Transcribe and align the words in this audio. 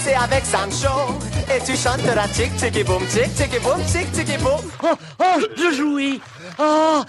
danser 0.00 0.14
avec 0.14 0.44
Sancho. 0.44 1.14
Et 1.54 1.62
tu 1.64 1.76
chanteras 1.76 2.28
tic 2.28 2.54
tic 2.56 2.84
boum, 2.86 3.02
tic 3.08 3.34
tic 3.34 3.62
boum, 3.62 3.78
tic 3.86 4.12
tic 4.12 4.38
boum. 4.40 4.60
Oh, 4.82 4.94
oh, 5.20 5.40
je 5.56 5.76
jouis. 5.76 6.20
Oh. 6.58 7.02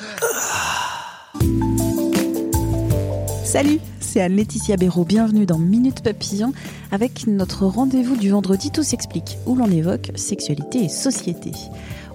Salut, 3.44 3.80
c'est 4.00 4.22
Anne-Laetitia 4.22 4.78
Béraud. 4.78 5.06
Bienvenue 5.06 5.46
dans 5.46 5.58
Minute 5.58 6.02
Papillon 6.02 6.54
avec 6.92 7.28
notre 7.28 7.66
rendez-vous 7.66 8.16
du 8.16 8.30
vendredi 8.30 8.72
Tout 8.72 8.84
s'explique 8.84 9.38
où 9.46 9.56
l'on 9.56 9.70
évoque 9.70 10.12
sexualité 10.16 10.86
et 10.86 10.90
société. 10.90 11.52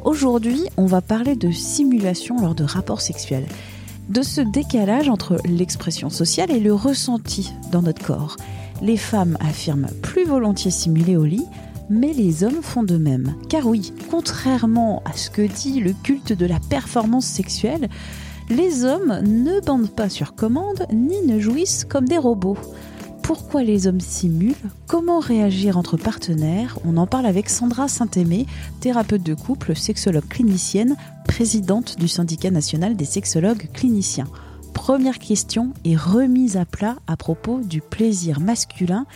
Aujourd'hui, 0.04 0.62
on 0.76 0.86
va 0.86 1.00
parler 1.00 1.36
de 1.36 1.50
simulation 1.50 2.40
lors 2.40 2.54
de 2.54 2.64
rapports 2.64 3.00
sexuels, 3.00 3.46
de 4.08 4.22
ce 4.22 4.40
décalage 4.40 5.08
entre 5.08 5.38
l'expression 5.44 6.10
sociale 6.10 6.50
et 6.50 6.60
le 6.60 6.72
ressenti 6.74 7.52
dans 7.72 7.82
notre 7.82 8.04
corps. 8.04 8.36
Les 8.82 8.96
femmes 8.96 9.36
affirment 9.40 9.88
plus 10.02 10.24
volontiers 10.24 10.70
simuler 10.70 11.16
au 11.16 11.24
lit, 11.24 11.46
mais 11.88 12.12
les 12.12 12.44
hommes 12.44 12.62
font 12.62 12.82
de 12.82 12.96
même. 12.96 13.34
Car 13.48 13.66
oui, 13.66 13.92
contrairement 14.10 15.02
à 15.04 15.16
ce 15.16 15.30
que 15.30 15.42
dit 15.42 15.80
le 15.80 15.92
culte 15.92 16.32
de 16.32 16.46
la 16.46 16.60
performance 16.60 17.26
sexuelle, 17.26 17.88
les 18.48 18.84
hommes 18.84 19.20
ne 19.24 19.60
bandent 19.60 19.90
pas 19.90 20.08
sur 20.08 20.34
commande 20.34 20.86
ni 20.92 21.20
ne 21.26 21.40
jouissent 21.40 21.84
comme 21.84 22.08
des 22.08 22.18
robots. 22.18 22.58
Pourquoi 23.26 23.64
les 23.64 23.88
hommes 23.88 24.00
simulent? 24.00 24.54
Comment 24.86 25.18
réagir 25.18 25.76
entre 25.76 25.96
partenaires? 25.96 26.78
On 26.84 26.96
en 26.96 27.08
parle 27.08 27.26
avec 27.26 27.48
Sandra 27.48 27.88
Saint-Aimé, 27.88 28.46
thérapeute 28.78 29.24
de 29.24 29.34
couple, 29.34 29.74
sexologue 29.74 30.28
clinicienne, 30.28 30.94
présidente 31.26 31.98
du 31.98 32.06
syndicat 32.06 32.52
national 32.52 32.94
des 32.94 33.04
sexologues 33.04 33.68
cliniciens. 33.72 34.28
Première 34.74 35.18
question 35.18 35.72
est 35.84 35.96
remise 35.96 36.56
à 36.56 36.64
plat 36.64 36.98
à 37.08 37.16
propos 37.16 37.62
du 37.62 37.80
plaisir 37.80 38.38
masculin. 38.38 39.06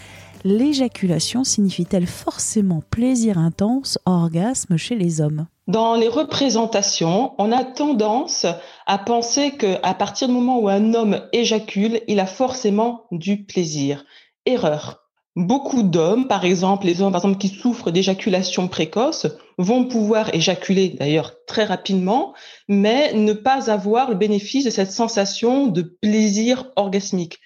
L'éjaculation 0.42 1.44
signifie-t-elle 1.44 2.08
forcément 2.08 2.82
plaisir 2.90 3.38
intense, 3.38 3.96
orgasme 4.06 4.76
chez 4.76 4.96
les 4.96 5.20
hommes? 5.20 5.46
Dans 5.70 5.94
les 5.94 6.08
représentations, 6.08 7.34
on 7.38 7.52
a 7.52 7.64
tendance 7.64 8.44
à 8.86 8.98
penser 8.98 9.52
qu'à 9.52 9.94
partir 9.94 10.26
du 10.26 10.34
moment 10.34 10.58
où 10.58 10.68
un 10.68 10.94
homme 10.94 11.22
éjacule, 11.32 12.00
il 12.08 12.18
a 12.18 12.26
forcément 12.26 13.04
du 13.12 13.44
plaisir. 13.44 14.04
Erreur. 14.46 15.04
Beaucoup 15.36 15.84
d'hommes, 15.84 16.26
par 16.26 16.44
exemple, 16.44 16.86
les 16.86 17.02
hommes 17.02 17.12
par 17.12 17.20
exemple, 17.20 17.38
qui 17.38 17.48
souffrent 17.48 17.92
d'éjaculation 17.92 18.66
précoce, 18.66 19.28
vont 19.58 19.84
pouvoir 19.84 20.34
éjaculer 20.34 20.88
d'ailleurs 20.88 21.36
très 21.46 21.64
rapidement, 21.64 22.34
mais 22.66 23.12
ne 23.12 23.32
pas 23.32 23.70
avoir 23.70 24.10
le 24.10 24.16
bénéfice 24.16 24.64
de 24.64 24.70
cette 24.70 24.90
sensation 24.90 25.68
de 25.68 25.82
plaisir 25.82 26.72
orgasmique. 26.74 27.38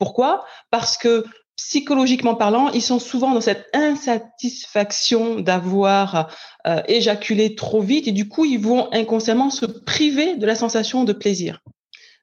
Pourquoi? 0.00 0.44
Parce 0.72 0.96
que 0.96 1.24
psychologiquement 1.58 2.36
parlant, 2.36 2.70
ils 2.70 2.82
sont 2.82 3.00
souvent 3.00 3.34
dans 3.34 3.40
cette 3.40 3.66
insatisfaction 3.74 5.40
d'avoir 5.40 6.30
euh, 6.66 6.80
éjaculé 6.86 7.56
trop 7.56 7.82
vite 7.82 8.08
et 8.08 8.12
du 8.12 8.28
coup, 8.28 8.44
ils 8.44 8.60
vont 8.60 8.88
inconsciemment 8.92 9.50
se 9.50 9.66
priver 9.66 10.36
de 10.36 10.46
la 10.46 10.54
sensation 10.54 11.04
de 11.04 11.12
plaisir. 11.12 11.60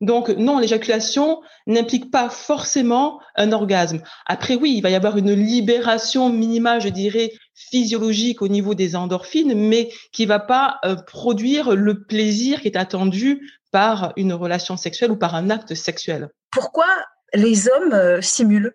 Donc 0.02 0.30
non, 0.30 0.60
l'éjaculation 0.60 1.42
n'implique 1.68 2.12
pas 2.12 2.30
forcément 2.30 3.20
un 3.36 3.52
orgasme. 3.52 4.02
Après 4.26 4.56
oui, 4.56 4.74
il 4.76 4.82
va 4.82 4.90
y 4.90 4.96
avoir 4.96 5.18
une 5.18 5.34
libération 5.34 6.30
minimale, 6.30 6.82
je 6.82 6.90
dirais, 6.90 7.32
physiologique 7.54 8.42
au 8.42 8.48
niveau 8.48 8.74
des 8.74 8.96
endorphines, 8.96 9.54
mais 9.54 9.90
qui 10.12 10.26
va 10.26 10.40
pas 10.40 10.80
euh, 10.86 10.96
produire 10.96 11.76
le 11.76 12.04
plaisir 12.04 12.62
qui 12.62 12.68
est 12.68 12.78
attendu 12.78 13.50
par 13.72 14.14
une 14.16 14.34
relation 14.34 14.78
sexuelle 14.78 15.12
ou 15.12 15.18
par 15.18 15.36
un 15.36 15.50
acte 15.50 15.76
sexuel. 15.76 16.30
Pourquoi 16.52 16.88
les 17.34 17.68
hommes 17.68 17.94
euh, 17.94 18.22
simulent? 18.22 18.74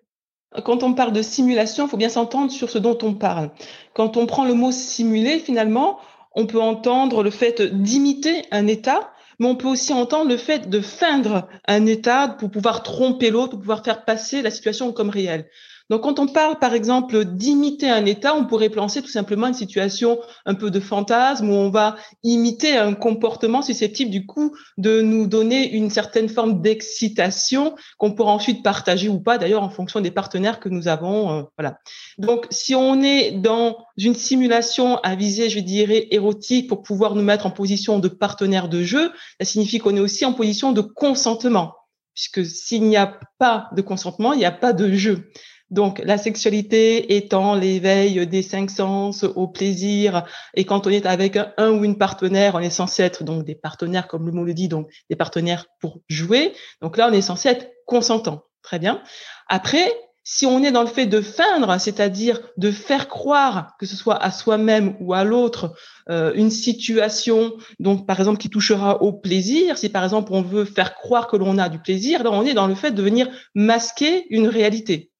Quand 0.65 0.83
on 0.83 0.93
parle 0.93 1.13
de 1.13 1.21
simulation, 1.21 1.85
il 1.85 1.89
faut 1.89 1.97
bien 1.97 2.09
s'entendre 2.09 2.51
sur 2.51 2.69
ce 2.69 2.77
dont 2.77 2.97
on 3.03 3.13
parle. 3.13 3.51
Quand 3.93 4.17
on 4.17 4.25
prend 4.25 4.45
le 4.45 4.53
mot 4.53 4.71
simuler, 4.71 5.39
finalement, 5.39 5.99
on 6.33 6.45
peut 6.45 6.61
entendre 6.61 7.23
le 7.23 7.31
fait 7.31 7.61
d'imiter 7.61 8.43
un 8.51 8.67
état, 8.67 9.11
mais 9.39 9.47
on 9.47 9.55
peut 9.55 9.67
aussi 9.67 9.93
entendre 9.93 10.29
le 10.29 10.37
fait 10.37 10.69
de 10.69 10.81
feindre 10.81 11.47
un 11.67 11.85
état 11.85 12.27
pour 12.27 12.51
pouvoir 12.51 12.83
tromper 12.83 13.29
l'autre, 13.29 13.51
pour 13.51 13.59
pouvoir 13.59 13.83
faire 13.83 14.05
passer 14.05 14.41
la 14.41 14.51
situation 14.51 14.91
comme 14.91 15.09
réelle. 15.09 15.49
Donc, 15.91 16.03
quand 16.03 16.19
on 16.19 16.27
parle, 16.27 16.57
par 16.57 16.73
exemple, 16.73 17.25
d'imiter 17.25 17.89
un 17.89 18.05
état, 18.05 18.33
on 18.33 18.45
pourrait 18.45 18.69
penser 18.69 19.01
tout 19.01 19.09
simplement 19.09 19.47
une 19.47 19.53
situation 19.53 20.19
un 20.45 20.53
peu 20.53 20.71
de 20.71 20.79
fantasme 20.79 21.49
où 21.49 21.53
on 21.53 21.69
va 21.69 21.97
imiter 22.23 22.77
un 22.77 22.93
comportement 22.93 23.61
susceptible, 23.61 24.09
du 24.09 24.25
coup, 24.25 24.55
de 24.77 25.01
nous 25.01 25.27
donner 25.27 25.69
une 25.69 25.89
certaine 25.89 26.29
forme 26.29 26.61
d'excitation 26.61 27.75
qu'on 27.97 28.13
pourra 28.13 28.31
ensuite 28.31 28.63
partager 28.63 29.09
ou 29.09 29.19
pas, 29.19 29.37
d'ailleurs, 29.37 29.63
en 29.63 29.69
fonction 29.69 29.99
des 29.99 30.11
partenaires 30.11 30.61
que 30.61 30.69
nous 30.69 30.87
avons. 30.87 31.39
Euh, 31.39 31.43
voilà. 31.57 31.77
Donc, 32.17 32.47
si 32.51 32.73
on 32.73 33.01
est 33.01 33.33
dans 33.33 33.77
une 33.97 34.15
simulation 34.15 34.95
à 34.99 35.15
viser, 35.15 35.49
je 35.49 35.59
dirais, 35.59 36.07
érotique 36.11 36.69
pour 36.69 36.83
pouvoir 36.83 37.15
nous 37.15 37.23
mettre 37.23 37.47
en 37.47 37.51
position 37.51 37.99
de 37.99 38.07
partenaire 38.07 38.69
de 38.69 38.81
jeu, 38.81 39.11
ça 39.41 39.45
signifie 39.45 39.79
qu'on 39.79 39.97
est 39.97 39.99
aussi 39.99 40.23
en 40.23 40.31
position 40.31 40.71
de 40.71 40.79
consentement 40.79 41.73
puisque 42.13 42.45
s'il 42.45 42.83
n'y 42.83 42.97
a 42.97 43.19
pas 43.39 43.69
de 43.73 43.81
consentement, 43.81 44.33
il 44.33 44.39
n'y 44.39 44.45
a 44.45 44.51
pas 44.51 44.73
de 44.73 44.91
jeu. 44.91 45.31
Donc, 45.71 46.01
la 46.03 46.17
sexualité 46.17 47.15
étant 47.15 47.55
l'éveil 47.55 48.27
des 48.27 48.43
cinq 48.43 48.69
sens 48.69 49.23
au 49.23 49.47
plaisir, 49.47 50.25
et 50.53 50.65
quand 50.65 50.85
on 50.85 50.89
est 50.89 51.05
avec 51.05 51.39
un, 51.57 51.71
ou 51.71 51.85
une 51.85 51.97
partenaire, 51.97 52.55
on 52.55 52.59
est 52.59 52.69
censé 52.69 53.03
être 53.03 53.23
donc 53.23 53.45
des 53.45 53.55
partenaires, 53.55 54.07
comme 54.07 54.25
le 54.25 54.33
mot 54.33 54.43
le 54.43 54.53
dit, 54.53 54.67
donc 54.67 54.89
des 55.09 55.15
partenaires 55.15 55.67
pour 55.79 55.99
jouer. 56.09 56.53
Donc 56.81 56.97
là, 56.97 57.07
on 57.09 57.13
est 57.13 57.21
censé 57.21 57.49
être 57.49 57.71
consentant. 57.85 58.43
Très 58.61 58.79
bien. 58.79 59.01
Après, 59.47 59.91
si 60.23 60.45
on 60.45 60.61
est 60.61 60.71
dans 60.71 60.81
le 60.81 60.87
fait 60.87 61.07
de 61.07 61.21
feindre, 61.21 61.79
c'est-à-dire 61.79 62.39
de 62.57 62.69
faire 62.69 63.07
croire, 63.07 63.75
que 63.79 63.85
ce 63.85 63.95
soit 63.95 64.21
à 64.21 64.29
soi-même 64.29 64.95
ou 64.99 65.13
à 65.13 65.23
l'autre, 65.23 65.73
euh, 66.09 66.31
une 66.35 66.51
situation, 66.51 67.53
donc 67.79 68.05
par 68.05 68.19
exemple 68.19 68.37
qui 68.37 68.49
touchera 68.49 69.01
au 69.01 69.13
plaisir, 69.13 69.77
si 69.77 69.89
par 69.89 70.03
exemple 70.03 70.31
on 70.33 70.41
veut 70.41 70.65
faire 70.65 70.93
croire 70.93 71.27
que 71.27 71.37
l'on 71.37 71.57
a 71.57 71.69
du 71.69 71.79
plaisir, 71.79 72.23
là 72.23 72.31
on 72.31 72.43
est 72.43 72.53
dans 72.53 72.67
le 72.67 72.75
fait 72.75 72.91
de 72.91 73.01
venir 73.01 73.29
masquer 73.55 74.27
une 74.29 74.47
réalité. 74.47 75.10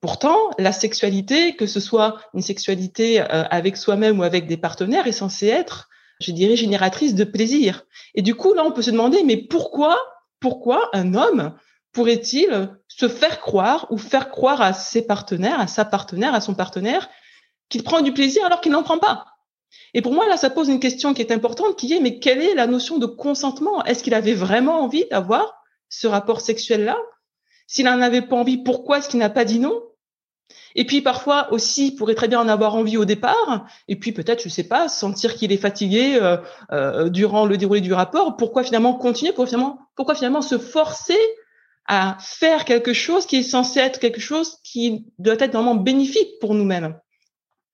Pourtant, 0.00 0.50
la 0.58 0.72
sexualité, 0.72 1.56
que 1.56 1.66
ce 1.66 1.78
soit 1.78 2.20
une 2.32 2.40
sexualité 2.40 3.20
euh, 3.20 3.44
avec 3.50 3.76
soi-même 3.76 4.18
ou 4.18 4.22
avec 4.22 4.46
des 4.46 4.56
partenaires, 4.56 5.06
est 5.06 5.12
censée 5.12 5.48
être, 5.48 5.90
je 6.22 6.32
dirais, 6.32 6.56
génératrice 6.56 7.14
de 7.14 7.24
plaisir. 7.24 7.84
Et 8.14 8.22
du 8.22 8.34
coup, 8.34 8.54
là, 8.54 8.64
on 8.64 8.72
peut 8.72 8.82
se 8.82 8.90
demander, 8.90 9.22
mais 9.24 9.36
pourquoi, 9.36 9.98
pourquoi 10.40 10.88
un 10.94 11.14
homme 11.14 11.54
pourrait-il 11.92 12.70
se 12.88 13.08
faire 13.08 13.40
croire 13.40 13.86
ou 13.90 13.98
faire 13.98 14.30
croire 14.30 14.62
à 14.62 14.72
ses 14.72 15.02
partenaires, 15.02 15.60
à 15.60 15.66
sa 15.66 15.84
partenaire, 15.84 16.34
à 16.34 16.40
son 16.40 16.54
partenaire, 16.54 17.10
qu'il 17.68 17.82
prend 17.82 18.00
du 18.00 18.14
plaisir 18.14 18.44
alors 18.46 18.62
qu'il 18.62 18.72
n'en 18.72 18.82
prend 18.82 18.98
pas? 18.98 19.26
Et 19.92 20.00
pour 20.00 20.12
moi, 20.12 20.26
là, 20.28 20.38
ça 20.38 20.48
pose 20.48 20.68
une 20.68 20.80
question 20.80 21.12
qui 21.12 21.20
est 21.20 21.32
importante, 21.32 21.76
qui 21.76 21.92
est, 21.92 22.00
mais 22.00 22.18
quelle 22.18 22.40
est 22.40 22.54
la 22.54 22.66
notion 22.66 22.96
de 22.98 23.06
consentement? 23.06 23.84
Est-ce 23.84 24.02
qu'il 24.02 24.14
avait 24.14 24.34
vraiment 24.34 24.82
envie 24.82 25.04
d'avoir 25.10 25.62
ce 25.90 26.06
rapport 26.06 26.40
sexuel-là? 26.40 26.96
S'il 27.66 27.84
n'en 27.84 28.00
avait 28.00 28.22
pas 28.22 28.36
envie, 28.36 28.58
pourquoi 28.58 28.98
est-ce 28.98 29.08
qu'il 29.08 29.20
n'a 29.20 29.30
pas 29.30 29.44
dit 29.44 29.58
non? 29.58 29.80
Et 30.74 30.84
puis 30.84 31.00
parfois 31.02 31.52
aussi, 31.52 31.88
il 31.88 31.96
pourrait 31.96 32.14
très 32.14 32.28
bien 32.28 32.40
en 32.40 32.48
avoir 32.48 32.74
envie 32.74 32.96
au 32.96 33.04
départ, 33.04 33.66
et 33.88 33.96
puis 33.96 34.12
peut-être, 34.12 34.42
je 34.42 34.48
sais 34.48 34.64
pas, 34.64 34.88
sentir 34.88 35.34
qu'il 35.34 35.52
est 35.52 35.56
fatigué 35.56 36.18
euh, 36.20 36.36
euh, 36.72 37.08
durant 37.08 37.46
le 37.46 37.56
déroulé 37.56 37.80
du 37.80 37.92
rapport. 37.92 38.36
Pourquoi 38.36 38.62
finalement 38.62 38.94
continuer? 38.94 39.32
Pourquoi 39.32 39.46
finalement, 39.46 39.78
pourquoi 39.96 40.14
finalement 40.14 40.42
se 40.42 40.58
forcer 40.58 41.18
à 41.86 42.16
faire 42.20 42.64
quelque 42.64 42.92
chose 42.92 43.26
qui 43.26 43.36
est 43.36 43.42
censé 43.42 43.80
être 43.80 43.98
quelque 43.98 44.20
chose 44.20 44.58
qui 44.62 45.06
doit 45.18 45.34
être 45.38 45.52
vraiment 45.52 45.74
bénéfique 45.74 46.38
pour 46.40 46.54
nous-mêmes? 46.54 46.98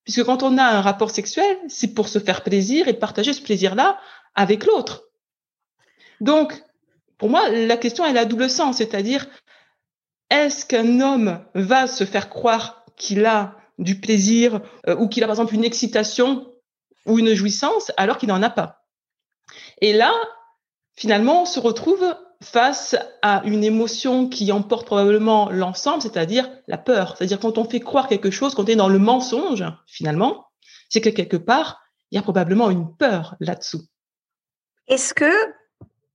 Puisque 0.04 0.24
quand 0.24 0.42
on 0.42 0.56
a 0.56 0.64
un 0.64 0.80
rapport 0.80 1.10
sexuel, 1.10 1.58
c'est 1.68 1.92
pour 1.92 2.08
se 2.08 2.18
faire 2.18 2.42
plaisir 2.42 2.88
et 2.88 2.94
partager 2.94 3.32
ce 3.32 3.42
plaisir-là 3.42 3.98
avec 4.34 4.64
l'autre. 4.64 5.04
Donc, 6.20 6.62
pour 7.18 7.28
moi, 7.28 7.48
la 7.48 7.76
question 7.76 8.06
elle 8.06 8.16
a 8.16 8.24
double 8.24 8.48
sens, 8.48 8.76
c'est-à-dire 8.76 9.26
est-ce 10.30 10.64
qu'un 10.66 11.00
homme 11.00 11.44
va 11.54 11.86
se 11.86 12.04
faire 12.04 12.28
croire 12.28 12.75
qu'il 12.96 13.24
a 13.26 13.56
du 13.78 14.00
plaisir 14.00 14.60
euh, 14.88 14.96
ou 14.96 15.08
qu'il 15.08 15.22
a 15.22 15.26
par 15.26 15.34
exemple 15.34 15.54
une 15.54 15.64
excitation 15.64 16.52
ou 17.06 17.18
une 17.18 17.34
jouissance 17.34 17.92
alors 17.96 18.18
qu'il 18.18 18.28
n'en 18.28 18.42
a 18.42 18.50
pas. 18.50 18.86
Et 19.80 19.92
là, 19.92 20.12
finalement, 20.94 21.42
on 21.42 21.46
se 21.46 21.60
retrouve 21.60 22.16
face 22.42 22.96
à 23.22 23.42
une 23.44 23.64
émotion 23.64 24.28
qui 24.28 24.52
emporte 24.52 24.86
probablement 24.86 25.50
l'ensemble, 25.50 26.02
c'est-à-dire 26.02 26.50
la 26.66 26.78
peur. 26.78 27.16
C'est-à-dire 27.16 27.40
quand 27.40 27.58
on 27.58 27.64
fait 27.64 27.80
croire 27.80 28.08
quelque 28.08 28.30
chose, 28.30 28.54
quand 28.54 28.64
on 28.64 28.66
est 28.66 28.76
dans 28.76 28.88
le 28.88 28.98
mensonge, 28.98 29.64
finalement, 29.86 30.48
c'est 30.88 31.00
que 31.00 31.08
quelque 31.08 31.36
part, 31.36 31.82
il 32.10 32.16
y 32.16 32.18
a 32.18 32.22
probablement 32.22 32.70
une 32.70 32.94
peur 32.96 33.36
là-dessous. 33.40 33.82
Est-ce 34.88 35.14
que 35.14 35.32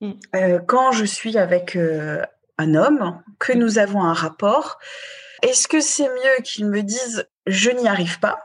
mm. 0.01 0.11
euh, 0.35 0.59
quand 0.59 0.91
je 0.91 1.05
suis 1.05 1.37
avec 1.37 1.75
euh, 1.75 2.21
un 2.57 2.75
homme, 2.75 3.21
que 3.39 3.53
mm. 3.53 3.59
nous 3.59 3.79
avons 3.79 4.03
un 4.03 4.13
rapport, 4.13 4.77
est-ce 5.41 5.67
que 5.67 5.81
c'est 5.81 6.07
mieux 6.07 6.43
qu'ils 6.43 6.67
me 6.67 6.81
disent 6.81 7.27
je 7.47 7.71
n'y 7.71 7.87
arrive 7.87 8.19
pas? 8.19 8.39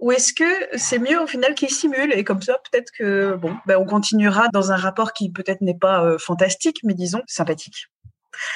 Ou 0.00 0.12
est-ce 0.12 0.32
que 0.32 0.76
c'est 0.76 0.98
mieux 0.98 1.20
au 1.20 1.26
final 1.26 1.54
qu'ils 1.54 1.70
simulent? 1.70 2.12
Et 2.12 2.24
comme 2.24 2.42
ça 2.42 2.58
peut-être 2.70 2.90
que 2.98 3.34
bon 3.36 3.56
ben 3.66 3.76
on 3.78 3.86
continuera 3.86 4.48
dans 4.52 4.72
un 4.72 4.76
rapport 4.76 5.12
qui 5.12 5.30
peut-être 5.30 5.60
n'est 5.60 5.78
pas 5.78 6.04
euh, 6.04 6.18
fantastique 6.18 6.80
mais 6.84 6.94
disons 6.94 7.22
sympathique. 7.26 7.88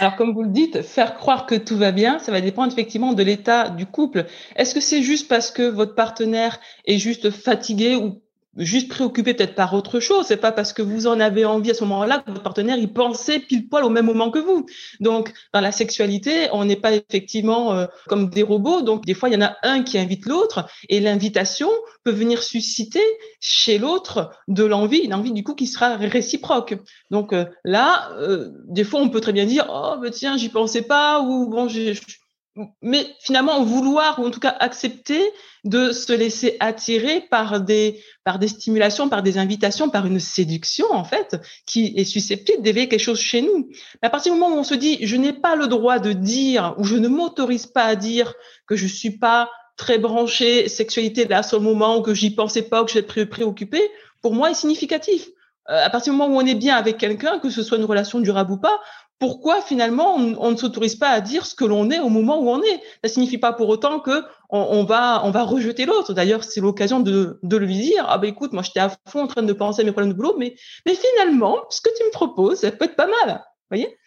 Alors, 0.01 0.17
comme 0.17 0.35
vous 0.35 0.43
le 0.43 0.51
dites, 0.51 0.83
faire 0.83 1.15
croire 1.15 1.47
que 1.47 1.55
tout 1.55 1.77
va 1.77 1.93
bien, 1.93 2.19
ça 2.19 2.33
va 2.33 2.41
dépendre 2.41 2.73
effectivement 2.73 3.13
de 3.13 3.23
l'état 3.23 3.69
du 3.69 3.87
couple. 3.87 4.27
Est-ce 4.57 4.75
que 4.75 4.81
c'est 4.81 5.03
juste 5.03 5.29
parce 5.29 5.51
que 5.51 5.63
votre 5.63 5.95
partenaire 5.95 6.59
est 6.85 6.99
juste 6.99 7.31
fatigué 7.31 7.95
ou 7.95 8.21
juste 8.59 8.89
préoccupé 8.89 9.35
peut-être 9.35 9.55
par 9.55 9.73
autre 9.75 10.01
chose. 10.01 10.27
C'est 10.27 10.37
pas 10.37 10.53
parce 10.53 10.73
que 10.73 10.83
vous 10.83 11.07
en 11.07 11.21
avez 11.21 11.45
envie 11.45 11.71
à 11.71 11.75
ce 11.75 11.85
moment-là 11.85 12.19
que 12.19 12.31
votre 12.31 12.43
partenaire 12.43 12.77
il 12.77 12.93
pensait 12.93 13.39
pile 13.39 13.69
poil 13.69 13.85
au 13.85 13.91
même 13.91 14.07
moment 14.07 14.31
que 14.31 14.39
vous. 14.39 14.67
Donc 15.01 15.33
dans 15.53 15.61
la 15.61 15.73
sexualité, 15.73 16.49
on 16.53 16.65
n'est 16.65 16.77
pas 16.77 16.93
effectivement 16.93 17.75
euh, 17.75 17.87
comme 18.07 18.29
des 18.29 18.43
robots. 18.43 18.83
Donc 18.83 19.05
des 19.05 19.15
fois 19.15 19.29
il 19.29 19.35
y 19.35 19.37
en 19.37 19.47
a 19.47 19.57
un 19.63 19.83
qui 19.83 19.99
invite 19.99 20.27
l'autre 20.27 20.67
et 20.89 21.01
l'invitation 21.01 21.71
peut 22.05 22.11
venir 22.11 22.43
susciter 22.43 23.03
chez 23.41 23.79
l'autre 23.79 24.31
de 24.49 24.65
l'envie, 24.65 24.99
une 24.99 25.15
envie 25.15 25.33
du 25.33 25.45
coup 25.45 25.55
qui 25.55 25.67
sera 25.67 25.97
réciproque. 25.97 26.77
Donc 27.11 27.33
euh, 27.33 27.45
là, 27.65 28.11
euh, 28.19 28.51
des 28.67 28.85
fois 28.85 29.01
on 29.01 29.09
peut 29.09 29.21
très 29.21 29.33
bien 29.33 29.47
dire 29.47 29.67
oh 29.71 29.97
ben 30.01 30.11
tiens 30.11 30.37
j'y 30.37 30.49
pensais 30.49 30.83
pas 30.83 31.21
ou 31.21 31.49
bon 31.49 31.69
j'ai 31.69 31.95
mais 32.83 33.07
finalement 33.21 33.63
vouloir 33.63 34.19
ou 34.19 34.27
en 34.27 34.31
tout 34.31 34.41
cas 34.41 34.55
accepter 34.61 35.21
de 35.65 35.93
se 35.93 36.13
laisser 36.13 36.57
attirer 36.61 37.21
par 37.21 37.61
des 37.61 38.03
par 38.25 38.39
des 38.39 38.49
stimulations, 38.49 39.09
par 39.09 39.23
des 39.23 39.39
invitations, 39.39 39.91
par 39.91 40.07
une 40.07 40.21
séduction 40.21 40.87
en 40.91 41.05
fait 41.05 41.37
qui 41.67 41.95
est 41.97 42.05
susceptible 42.05 42.63
d'éveiller 42.63 42.89
quelque 42.89 43.01
chose 43.01 43.21
chez 43.21 43.43
nous. 43.43 43.69
Mais 44.03 44.09
à 44.09 44.11
partir 44.11 44.33
du 44.33 44.39
moment 44.39 44.55
où 44.55 44.59
on 44.59 44.65
se 44.65 44.75
dit 44.75 44.99
je 45.03 45.17
n'ai 45.17 45.33
pas 45.33 45.57
le 45.57 45.67
droit 45.67 45.99
de 45.99 46.13
dire 46.13 46.75
ou 46.79 46.85
je 46.85 46.97
ne 46.97 47.09
m'autorise 47.09 47.67
pas 47.67 47.85
à 47.85 47.97
dire 47.97 48.35
que 48.67 48.77
je 48.77 48.87
suis 48.87 49.19
pas 49.19 49.51
très 49.77 49.99
branché 49.99 50.69
sexualité 50.69 51.25
là 51.25 51.43
ce 51.43 51.57
moment 51.57 51.99
ou 51.99 52.03
que 52.03 52.13
j'y 52.13 52.35
pensais 52.35 52.63
pas 52.63 52.83
ou 52.83 52.85
que 52.85 52.93
j'étais 52.93 53.25
préoccupé, 53.25 53.81
pour 54.21 54.35
moi 54.35 54.51
est 54.51 54.55
significatif. 54.55 55.29
Euh, 55.71 55.85
à 55.85 55.91
partir 55.91 56.13
du 56.13 56.19
moment 56.19 56.35
où 56.35 56.41
on 56.41 56.47
est 56.47 56.55
bien 56.55 56.77
avec 56.77 56.99
quelqu'un, 56.99 57.39
que 57.39 57.51
ce 57.51 57.63
soit 57.63 57.79
une 57.79 57.85
relation 57.85 58.21
durable 58.21 58.53
ou 58.53 58.57
pas, 58.59 58.81
pourquoi 59.19 59.61
finalement 59.63 60.15
on, 60.15 60.51
ne 60.51 60.57
s'autorise 60.57 60.95
pas 60.95 61.09
à 61.09 61.21
dire 61.21 61.45
ce 61.45 61.55
que 61.55 61.65
l'on 61.65 61.91
est 61.91 61.99
au 61.99 62.09
moment 62.09 62.41
où 62.41 62.49
on 62.49 62.63
est? 62.63 62.81
Ça 63.03 63.11
signifie 63.11 63.39
pas 63.39 63.53
pour 63.53 63.69
autant 63.69 64.01
que 64.01 64.23
on, 64.51 64.85
va 64.85 65.23
on 65.25 65.31
va 65.31 65.43
rejeter 65.43 65.87
l'autre. 65.87 66.13
D'ailleurs, 66.15 66.45
c'est 66.45 66.61
l'occasion 66.61 67.01
de, 67.01 67.39
de 67.43 67.57
lui 67.57 67.79
dire 67.79 68.07
ah 68.09 68.19
ben 68.19 68.29
écoute, 68.29 68.53
moi 68.53 68.63
j'étais 68.63 68.81
à 68.81 68.91
fond 69.07 69.23
en 69.23 69.27
train 69.27 69.43
de 69.43 69.53
penser 69.53 69.83
à 69.83 69.85
mes 69.85 69.93
problèmes 69.93 70.13
de 70.13 70.17
boulot, 70.17 70.37
mais 70.39 70.55
mais 70.87 70.95
finalement 70.95 71.59
ce 71.71 71.81
que 71.81 71.91
tu 71.97 72.05
me 72.05 72.11
proposes, 72.11 72.61
ça 72.61 72.71
peut 72.71 72.85
être 72.85 72.97
pas 72.97 73.09
mal. 73.09 73.45
Voyez? 73.71 73.99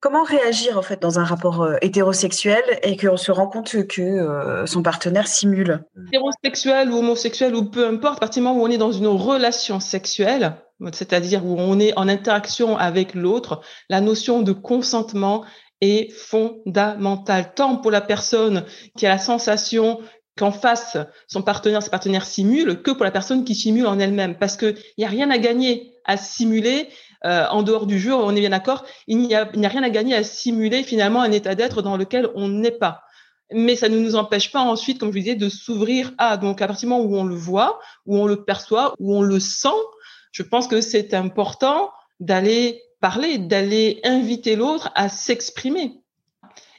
Comment 0.00 0.22
réagir 0.22 0.76
en 0.76 0.82
fait 0.82 1.00
dans 1.00 1.18
un 1.18 1.24
rapport 1.24 1.62
euh, 1.62 1.76
hétérosexuel 1.80 2.62
et 2.82 2.94
qu'on 2.94 3.16
se 3.16 3.32
rend 3.32 3.46
compte 3.46 3.86
que 3.86 4.02
euh, 4.02 4.66
son 4.66 4.82
partenaire 4.82 5.26
simule? 5.26 5.82
Hétérosexuel 6.08 6.90
ou 6.90 6.98
homosexuel 6.98 7.54
ou 7.54 7.64
peu 7.64 7.86
importe, 7.86 8.18
à 8.18 8.20
partir 8.20 8.42
du 8.42 8.48
moment 8.48 8.60
où 8.60 8.66
on 8.66 8.70
est 8.70 8.76
dans 8.76 8.92
une 8.92 9.06
relation 9.06 9.80
sexuelle, 9.80 10.56
c'est-à-dire 10.92 11.44
où 11.44 11.56
on 11.58 11.78
est 11.78 11.96
en 11.98 12.08
interaction 12.08 12.76
avec 12.76 13.14
l'autre, 13.14 13.60
la 13.88 14.00
notion 14.00 14.42
de 14.42 14.52
consentement 14.52 15.44
est 15.80 16.10
fondamentale, 16.12 17.52
tant 17.54 17.76
pour 17.76 17.90
la 17.90 18.00
personne 18.00 18.64
qui 18.96 19.06
a 19.06 19.10
la 19.10 19.18
sensation 19.18 20.00
qu'en 20.36 20.50
face, 20.50 20.96
son 21.28 21.42
partenaire, 21.42 21.82
ses 21.82 21.90
partenaires 21.90 22.26
simulent, 22.26 22.82
que 22.82 22.90
pour 22.90 23.04
la 23.04 23.10
personne 23.10 23.44
qui 23.44 23.54
simule 23.54 23.86
en 23.86 23.98
elle-même. 23.98 24.36
Parce 24.36 24.56
qu'il 24.56 24.76
n'y 24.98 25.04
a 25.04 25.08
rien 25.08 25.30
à 25.30 25.38
gagner 25.38 25.92
à 26.04 26.16
simuler 26.16 26.88
euh, 27.24 27.46
en 27.50 27.62
dehors 27.62 27.86
du 27.86 27.98
jeu, 27.98 28.14
on 28.14 28.34
est 28.34 28.40
bien 28.40 28.50
d'accord, 28.50 28.84
il 29.06 29.18
n'y 29.18 29.34
a, 29.34 29.42
a 29.42 29.68
rien 29.68 29.82
à 29.82 29.90
gagner 29.90 30.14
à 30.14 30.24
simuler 30.24 30.82
finalement 30.82 31.22
un 31.22 31.32
état 31.32 31.54
d'être 31.54 31.82
dans 31.82 31.96
lequel 31.96 32.28
on 32.34 32.48
n'est 32.48 32.70
pas 32.70 33.02
mais 33.52 33.76
ça 33.76 33.88
ne 33.88 33.98
nous 33.98 34.16
empêche 34.16 34.50
pas 34.50 34.60
ensuite, 34.60 34.98
comme 34.98 35.10
je 35.10 35.18
vous 35.18 35.24
disais, 35.24 35.36
de 35.36 35.48
s'ouvrir 35.48 36.12
à. 36.18 36.36
Donc, 36.36 36.62
à 36.62 36.66
partir 36.66 36.88
du 36.88 36.94
moment 36.94 37.08
où 37.08 37.16
on 37.16 37.24
le 37.24 37.34
voit, 37.34 37.78
où 38.06 38.18
on 38.18 38.26
le 38.26 38.44
perçoit, 38.44 38.94
où 38.98 39.14
on 39.14 39.22
le 39.22 39.38
sent, 39.38 39.68
je 40.34 40.42
pense 40.42 40.66
que 40.66 40.80
c'est 40.80 41.14
important 41.14 41.90
d'aller 42.18 42.82
parler, 43.00 43.38
d'aller 43.38 44.00
inviter 44.02 44.56
l'autre 44.56 44.90
à 44.94 45.08
s'exprimer. 45.08 46.00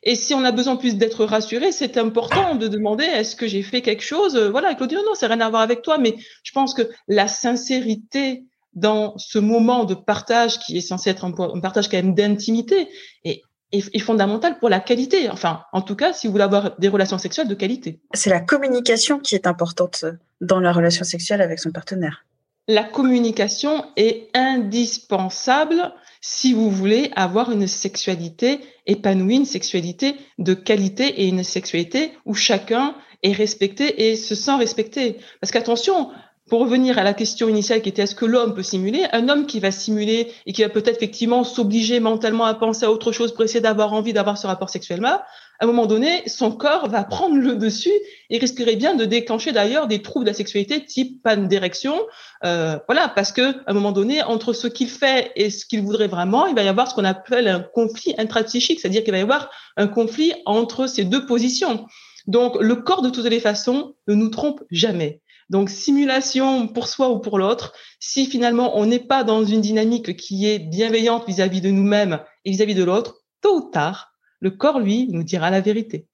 Et 0.03 0.15
si 0.15 0.33
on 0.33 0.43
a 0.43 0.51
besoin 0.51 0.75
plus 0.75 0.97
d'être 0.97 1.25
rassuré, 1.25 1.71
c'est 1.71 1.97
important 1.97 2.55
de 2.55 2.67
demander 2.67 3.05
est-ce 3.05 3.35
que 3.35 3.47
j'ai 3.47 3.63
fait 3.63 3.81
quelque 3.81 4.03
chose? 4.03 4.37
Voilà, 4.37 4.75
Claudie, 4.75 4.95
non, 4.95 5.15
c'est 5.15 5.25
rien 5.25 5.39
à 5.39 5.49
voir 5.49 5.61
avec 5.61 5.81
toi, 5.81 5.97
mais 5.97 6.15
je 6.43 6.51
pense 6.51 6.73
que 6.73 6.83
la 7.07 7.27
sincérité 7.27 8.43
dans 8.73 9.17
ce 9.17 9.39
moment 9.39 9.85
de 9.85 9.93
partage 9.93 10.59
qui 10.59 10.77
est 10.77 10.81
censé 10.81 11.09
être 11.09 11.23
un, 11.23 11.31
partage 11.61 11.87
quand 11.87 11.97
même 11.97 12.13
d'intimité 12.13 12.89
est, 13.23 13.41
est, 13.71 13.99
fondamentale 13.99 14.59
pour 14.59 14.67
la 14.67 14.81
qualité. 14.81 15.29
Enfin, 15.29 15.61
en 15.71 15.81
tout 15.81 15.95
cas, 15.95 16.11
si 16.11 16.27
vous 16.27 16.33
voulez 16.33 16.43
avoir 16.43 16.77
des 16.77 16.89
relations 16.89 17.17
sexuelles 17.17 17.47
de 17.47 17.55
qualité. 17.55 18.01
C'est 18.13 18.29
la 18.29 18.41
communication 18.41 19.17
qui 19.19 19.33
est 19.33 19.47
importante 19.47 20.03
dans 20.41 20.59
la 20.59 20.73
relation 20.73 21.05
sexuelle 21.05 21.41
avec 21.41 21.59
son 21.59 21.71
partenaire 21.71 22.25
la 22.67 22.83
communication 22.83 23.85
est 23.95 24.29
indispensable 24.33 25.93
si 26.21 26.53
vous 26.53 26.71
voulez 26.71 27.11
avoir 27.15 27.51
une 27.51 27.67
sexualité 27.67 28.59
épanouie, 28.87 29.35
une 29.35 29.45
sexualité 29.45 30.15
de 30.39 30.55
qualité 30.55 31.21
et 31.21 31.27
une 31.27 31.43
sexualité 31.43 32.13
où 32.25 32.33
chacun 32.33 32.95
est 33.21 33.31
respecté 33.31 34.09
et 34.09 34.15
se 34.15 34.33
sent 34.33 34.55
respecté. 34.55 35.17
Parce 35.39 35.51
qu'attention, 35.51 36.09
pour 36.49 36.61
revenir 36.61 36.97
à 36.97 37.03
la 37.03 37.13
question 37.13 37.49
initiale 37.49 37.81
qui 37.81 37.89
était 37.89 38.03
est-ce 38.03 38.15
que 38.15 38.25
l'homme 38.25 38.53
peut 38.53 38.63
simuler? 38.63 39.05
Un 39.11 39.29
homme 39.29 39.45
qui 39.45 39.59
va 39.59 39.71
simuler 39.71 40.31
et 40.45 40.53
qui 40.53 40.61
va 40.61 40.69
peut-être 40.69 40.97
effectivement 40.97 41.43
s'obliger 41.43 41.99
mentalement 41.99 42.45
à 42.45 42.53
penser 42.53 42.85
à 42.85 42.91
autre 42.91 43.11
chose 43.11 43.33
pour 43.33 43.43
essayer 43.43 43.61
d'avoir 43.61 43.93
envie 43.93 44.13
d'avoir 44.13 44.37
ce 44.37 44.47
rapport 44.47 44.69
sexuellement, 44.69 45.19
à 45.59 45.63
un 45.63 45.67
moment 45.67 45.85
donné, 45.85 46.23
son 46.27 46.51
corps 46.51 46.89
va 46.89 47.03
prendre 47.03 47.37
le 47.37 47.55
dessus 47.55 47.93
et 48.29 48.37
risquerait 48.37 48.75
bien 48.75 48.93
de 48.95 49.05
déclencher 49.05 49.51
d'ailleurs 49.53 49.87
des 49.87 50.01
troubles 50.01 50.25
de 50.25 50.31
la 50.31 50.35
sexualité 50.35 50.83
type 50.83 51.23
panne 51.23 51.47
d'érection. 51.47 51.95
Euh, 52.43 52.77
voilà, 52.87 53.07
parce 53.07 53.31
que 53.31 53.41
à 53.41 53.63
un 53.67 53.73
moment 53.73 53.93
donné, 53.93 54.21
entre 54.23 54.53
ce 54.53 54.67
qu'il 54.67 54.89
fait 54.89 55.31
et 55.35 55.49
ce 55.49 55.65
qu'il 55.65 55.81
voudrait 55.81 56.07
vraiment, 56.07 56.45
il 56.47 56.55
va 56.55 56.63
y 56.63 56.67
avoir 56.67 56.89
ce 56.89 56.95
qu'on 56.95 57.05
appelle 57.05 57.47
un 57.47 57.61
conflit 57.61 58.13
intrapsychique, 58.17 58.79
c'est-à-dire 58.79 59.03
qu'il 59.03 59.13
va 59.13 59.19
y 59.19 59.21
avoir 59.21 59.49
un 59.77 59.87
conflit 59.87 60.33
entre 60.45 60.87
ces 60.87 61.05
deux 61.05 61.25
positions. 61.25 61.85
Donc, 62.27 62.57
le 62.59 62.75
corps, 62.75 63.01
de 63.01 63.09
toutes 63.09 63.25
les 63.25 63.39
façons, 63.39 63.95
ne 64.07 64.15
nous 64.15 64.29
trompe 64.29 64.61
jamais. 64.71 65.21
Donc, 65.49 65.69
simulation 65.69 66.67
pour 66.67 66.87
soi 66.87 67.09
ou 67.09 67.19
pour 67.19 67.37
l'autre, 67.37 67.73
si 67.99 68.25
finalement 68.25 68.77
on 68.77 68.87
n'est 68.87 68.99
pas 68.99 69.23
dans 69.23 69.45
une 69.45 69.61
dynamique 69.61 70.17
qui 70.17 70.49
est 70.49 70.59
bienveillante 70.59 71.27
vis-à-vis 71.27 71.61
de 71.61 71.69
nous-mêmes 71.69 72.19
et 72.45 72.51
vis-à-vis 72.51 72.73
de 72.73 72.83
l'autre, 72.83 73.21
tôt 73.41 73.57
ou 73.57 73.69
tard, 73.69 74.14
le 74.45 74.51
corps, 74.51 74.79
lui, 74.79 75.09
nous 75.09 75.23
dira 75.23 75.49
la 75.49 75.59
vérité. 75.59 76.05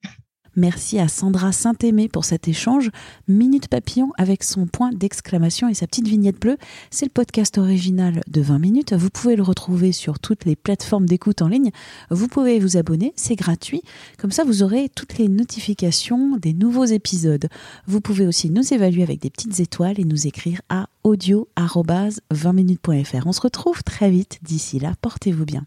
Merci 0.56 0.98
à 0.98 1.06
Sandra 1.06 1.52
Saint-Aimé 1.52 2.08
pour 2.08 2.24
cet 2.24 2.48
échange. 2.48 2.90
Minute 3.28 3.68
Papillon 3.68 4.10
avec 4.16 4.42
son 4.42 4.66
point 4.66 4.90
d'exclamation 4.90 5.68
et 5.68 5.74
sa 5.74 5.86
petite 5.86 6.08
vignette 6.08 6.40
bleue. 6.40 6.56
C'est 6.90 7.04
le 7.04 7.10
podcast 7.10 7.58
original 7.58 8.22
de 8.26 8.40
20 8.40 8.58
minutes. 8.58 8.94
Vous 8.94 9.10
pouvez 9.10 9.36
le 9.36 9.42
retrouver 9.42 9.92
sur 9.92 10.18
toutes 10.18 10.46
les 10.46 10.56
plateformes 10.56 11.04
d'écoute 11.04 11.42
en 11.42 11.48
ligne. 11.48 11.72
Vous 12.10 12.26
pouvez 12.26 12.58
vous 12.58 12.78
abonner, 12.78 13.12
c'est 13.16 13.36
gratuit. 13.36 13.82
Comme 14.16 14.30
ça, 14.30 14.44
vous 14.44 14.62
aurez 14.62 14.88
toutes 14.88 15.18
les 15.18 15.28
notifications 15.28 16.38
des 16.38 16.54
nouveaux 16.54 16.86
épisodes. 16.86 17.50
Vous 17.86 18.00
pouvez 18.00 18.26
aussi 18.26 18.48
nous 18.48 18.72
évaluer 18.72 19.02
avec 19.02 19.20
des 19.20 19.28
petites 19.28 19.60
étoiles 19.60 20.00
et 20.00 20.04
nous 20.04 20.26
écrire 20.26 20.62
à 20.70 20.86
audio-20minutes.fr. 21.04 23.26
On 23.26 23.32
se 23.32 23.42
retrouve 23.42 23.84
très 23.84 24.10
vite. 24.10 24.38
D'ici 24.42 24.78
là, 24.78 24.94
portez-vous 25.02 25.44
bien. 25.44 25.66